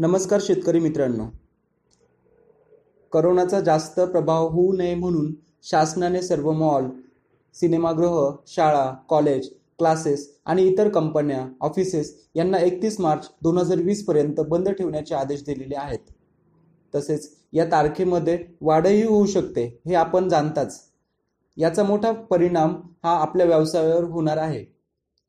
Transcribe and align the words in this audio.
नमस्कार 0.00 0.40
शेतकरी 0.42 0.80
मित्रांनो. 0.80 1.24
करोनाचा 3.12 3.60
जास्त 3.60 4.00
प्रभाव 4.00 4.48
होऊ 4.48 4.72
नये 4.72 4.94
म्हणून 4.94 5.32
शासनाने 5.62 6.20
सर्व 6.22 6.50
मॉल 6.52 6.84
सिनेमागृह 7.54 8.30
शाळा 8.46 8.94
कॉलेज 9.08 9.48
क्लासेस 9.78 10.28
आणि 10.44 10.66
इतर 10.66 10.88
कंपन्या 10.88 11.48
ऑफिसेस 11.60 12.14
यांना 12.34 12.58
एकतीस 12.58 13.00
मार्च 13.00 13.28
दोन 13.42 13.58
हजार 13.58 13.78
वीसपर्यंत 13.78 14.40
बंद 14.40 14.68
ठेवण्याचे 14.68 15.14
आदेश 15.14 15.44
दिलेले 15.44 15.76
आहेत. 15.76 15.98
तसेच 16.94 17.30
या 17.52 17.64
तारखेमध्ये 17.64 18.44
वाढही 18.60 19.02
होऊ 19.02 19.26
शकते 19.26 19.80
हे 19.86 19.94
आपण 19.94 20.28
जाणताच. 20.28 20.80
याचा 21.56 21.82
मोठा 21.82 22.12
परिणाम 22.12 22.80
हा 23.04 23.16
आपल्या 23.16 23.46
व्यवसायावर 23.46 24.04
होणार 24.04 24.36
आहे. 24.36 24.64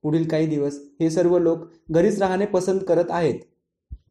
पुढील 0.03 0.27
काही 0.27 0.47
दिवस 0.47 0.79
हे 0.99 1.09
सर्व 1.09 1.39
लोक 1.39 1.69
घरीच 1.91 2.19
राहणे 2.19 2.45
पसंत 2.45 2.79
करत 2.87 3.09
आहेत. 3.09 3.39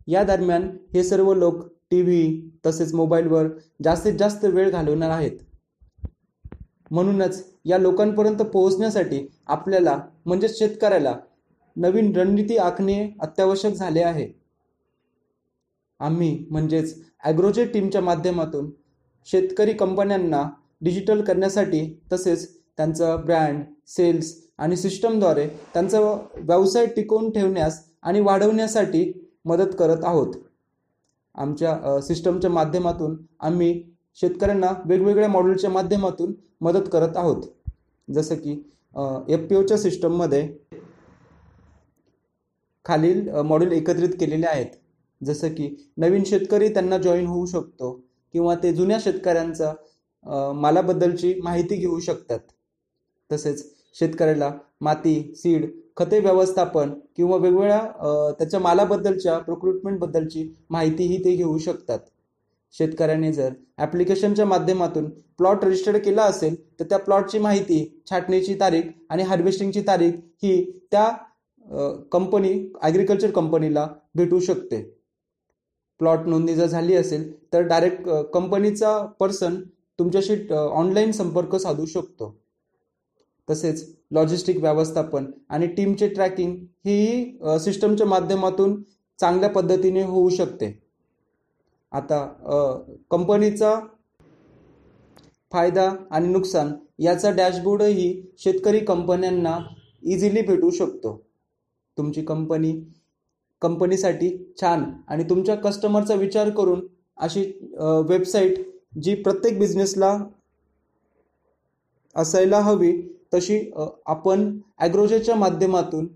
या 0.09 0.23
दरम्यान 0.25 0.69
हे 0.95 1.03
सर्व 1.05 1.33
लोक 1.35 1.67
टी 1.91 2.01
व्ही 2.03 2.51
तसेच 2.67 2.93
मोबाईलवर 2.95 3.49
जास्तीत 3.85 4.15
जास्त 4.19 4.45
वेळ 4.45 4.71
घालवणार 4.71 5.11
आहेत. 5.11 5.39
म्हणूनच 6.91 7.45
या 7.67 7.79
लोकांपर्यंत 7.79 8.43
पोहोचण्यासाठी 8.43 9.27
आपल्याला 9.47 9.99
म्हणजेच 10.27 10.59
शेतकऱ्याला 10.59 11.17
नवीन 11.77 12.15
रणनीती 12.17 12.57
आखणे 12.57 12.99
अत्यावश्यक 13.21 13.73
झाले 13.73 14.03
आहे. 14.03 14.27
आम्ही 16.01 16.47
म्हणजेच 16.51 16.95
ॲग्रोचे 17.25 17.65
टीमच्या 17.65 18.01
माध्यमातून 18.01 18.71
शेतकरी 19.29 19.73
कंपन्यांना 19.73 20.43
डिजिटल 20.81 21.21
करण्यासाठी 21.23 21.81
तसेच 22.13 22.49
त्यांचं 22.79 23.25
ब्रँड 23.25 23.63
सेल्स 23.89 24.35
आणि 24.59 24.77
सिस्टमद्वारे 24.77 25.47
त्यांचा 25.75 26.01
व्यवसाय 26.37 26.87
टिकवून 26.87 27.31
ठेवण्यास 27.31 27.83
आणि 28.03 28.21
वाढवण्यासाठी 28.21 29.11
मदत 29.49 29.75
करत 29.79 30.05
आहोत. 30.05 30.35
आमच्या 31.35 32.01
सिस्टमच्या 32.03 32.51
माध्यमातून 32.51 33.17
आम्ही 33.41 33.83
शेतकऱ्यांना 34.19 34.73
वेगवेगळ्या 34.87 35.29
मॉडेलच्या 35.29 35.71
माध्यमातून 35.71 36.33
मदत 36.61 36.89
करत 36.93 37.17
आहोत. 37.17 37.43
जसं 38.09 38.35
की 38.35 38.53
एफ 39.29 39.49
पी 39.51 39.57
ओच्या 39.57 39.79
सिस्टममध्ये 39.79 40.49
खालील 42.87 43.29
मॉड्यूल 43.45 43.73
एकत्रित 43.73 44.11
केलेले 44.21 44.47
आहेत. 44.47 44.67
जसं 45.21 45.49
की 45.49 45.69
नवीन 45.97 46.25
शेतकरी 46.25 46.69
त्यांना 46.69 46.99
जॉईन 46.99 47.27
होऊ 47.27 47.47
शकतो 47.47 47.93
किंवा 48.35 48.55
ते 48.63 48.73
जुन्या 48.73 48.99
शेतकऱ्यांचा 49.01 49.73
मालाबद्दलची 50.55 51.35
माहिती 51.43 51.77
घेऊ 51.77 51.99
शकतात. 52.01 52.39
तसेच 53.31 53.65
शेतकऱ्याला 53.95 54.53
माती 54.81 55.35
सीड 55.37 55.71
खते 55.99 56.19
व्यवस्थापन 56.21 56.91
किंवा 57.17 57.37
वेगवेगळ्या 57.37 58.33
त्याच्या 58.39 58.61
मालाबद्दलच्या 58.61 59.39
प्रोक्रुटमेंटबद्दलची 59.39 60.49
माहितीही 60.71 61.19
ते 61.25 61.35
घेऊ 61.37 61.59
शकतात. 61.59 61.99
शेतकऱ्याने 62.75 63.33
जर 63.33 63.53
ॲप्लिकेशनच्या 63.79 64.45
माध्यमातून 64.47 65.09
प्लॉट 65.39 65.65
रजिस्टर्ड 65.65 65.97
केला 66.05 66.23
असेल 66.23 66.57
तर 66.81 66.85
त्या 66.85 66.99
प्लॉटची 66.99 67.39
माहिती 67.39 67.85
छाटणीची 68.11 68.55
तारीख 68.61 68.83
आणि 69.11 69.23
हार्वेस्टिंगची 69.23 69.81
तारीख 69.87 70.13
ही 70.43 70.65
त्या 70.91 71.09
कंपनी 72.13 72.53
ॲग्रिकल्चर 72.83 73.31
कंपनीला 73.31 73.87
भेटू 74.17 74.41
शकते. 74.41 74.83
प्लॉट 76.01 76.27
नोंदणी 76.27 76.55
जर 76.55 76.67
झाली 76.67 76.95
असेल 76.95 77.33
तर 77.53 77.63
डायरेक्ट 77.63 78.09
कंपनीचा 78.35 78.99
पर्सन 79.21 79.61
तुमच्याशी 79.99 80.37
ऑनलाईन 80.53 81.13
संपर्क 81.13 81.57
साधू 81.57 81.87
शकतो. 81.87 82.35
तसेच 83.49 83.87
लॉजिस्टिक 84.11 84.59
व्यवस्थापन 84.59 85.25
आणि 85.49 85.67
टीमचे 85.67 86.09
ट्रॅकिंग 86.09 86.55
ही 86.87 87.39
सिस्टमच्या 87.65 88.07
माध्यमातून 88.07 88.81
चांगल्या 89.19 89.51
पद्धतीने 89.51 90.03
होऊ 90.03 90.29
शकते. 90.29 90.73
आता 91.93 92.25
कंपनीचा 93.11 93.75
फायदा 95.53 95.91
आणि 96.11 96.29
नुकसान 96.29 96.73
याचा 96.99 97.31
डॅशबोर्डही 97.31 98.23
शेतकरी 98.39 98.79
कंपन्यांना 98.81 99.59
इझिली 100.03 100.43
भेटू 100.43 100.71
शकतो. 100.71 101.17
तुमची 101.99 102.23
कंपनी 102.25 102.73
कंपनीसाठी 103.63 104.31
छान 104.61 104.85
आणि 105.09 105.25
तुमच्या 105.31 105.55
कस्टमरचा 105.57 106.15
विचार 106.15 106.51
करून 106.51 106.87
अशी 107.19 107.43
वेबसाईट 108.09 108.59
जी 109.03 109.15
प्रत्येक 109.15 109.59
बिझनेसला 109.59 110.17
असायला 112.17 112.61
हवी 112.61 112.93
तशी 113.33 113.59
आपण 114.07 114.51
ॲग्रोजेच्या 114.79 115.35
माध्यमातून 115.37 116.07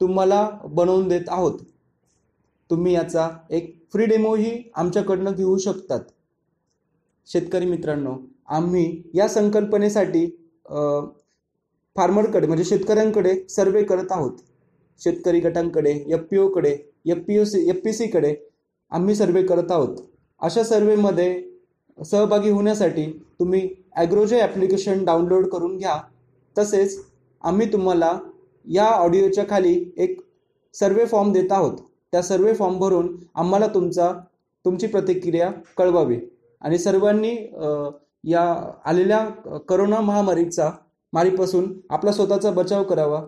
तुम्हाला 0.00 0.48
बनवून 0.64 1.08
देत 1.08 1.28
आहोत. 1.28 1.58
तुम्ही 2.70 2.94
याचा 2.94 3.28
एक 3.50 3.74
फ्री 3.92 4.06
डेमोही 4.06 4.52
आमच्याकडनं 4.74 5.32
घेऊ 5.32 5.56
शकतात. 5.58 6.00
शेतकरी 7.28 7.66
मित्रांनो 7.66 8.14
आम्ही 8.48 9.02
या 9.14 9.28
संकल्पनेसाठी 9.28 10.26
फार्मरकडे 11.96 12.46
म्हणजे 12.46 12.64
शेतकऱ्यांकडे 12.64 13.34
सर्वे 13.50 13.82
करत 13.84 14.12
आहोत. 14.12 14.32
शेतकरी 15.00 15.40
गटांकडे 15.40 15.92
F 16.14 16.20
P 16.30 16.38
ओकडे 16.38 16.76
F 17.06 17.18
P 17.26 17.38
O 17.38 17.44
C 17.44 17.68
F 17.70 17.80
P 17.84 17.92
सीकडे 17.92 18.34
आम्ही 18.92 19.14
सर्वे 19.14 19.42
करत 19.46 19.70
आहोत. 19.72 19.96
अशा 20.40 20.62
सर्वेमध्ये 20.64 21.42
सहभागी 21.98 22.50
होण्यासाठी 22.50 23.06
तुम्ही 23.38 23.68
ॲग्रोजे 23.96 24.40
ॲप्लिकेशन 24.40 25.04
डाउनलोड 25.04 25.46
करून 25.48 25.76
घ्या. 25.76 26.00
तसेच 26.58 27.04
आम्ही 27.42 27.72
तुम्हाला 27.72 28.18
या 28.64 28.86
ऑडिओच्या 28.86 29.44
खाली 29.50 29.92
एक 29.96 30.20
सर्वे 30.74 31.06
फॉर्म 31.06 31.32
देत 31.32 31.52
आहोत. 31.52 31.78
त्या 32.12 32.22
सर्वे 32.22 32.54
फॉर्म 32.54 32.78
भरून 32.78 33.16
आम्हाला 33.34 33.66
तुमचा 33.66 34.12
तुमची 34.64 34.86
प्रतिक्रिया 34.86 35.50
कळवावी. 35.78 36.18
आणि 36.60 36.78
सर्वांनी 36.78 37.36
या 38.24 38.42
आलेल्या 38.84 39.24
करोना 39.68 40.00
महामारीचा 40.00 40.70
मारीपासून 41.12 41.72
आपला 41.90 42.12
स्वतःचा 42.12 42.50
बचाव 42.50 42.82
करावा 42.82 43.24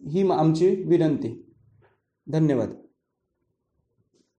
ही 0.00 0.30
आमची 0.30 0.68
विनंती. 0.86 1.42
धन्यवाद. 2.26 2.72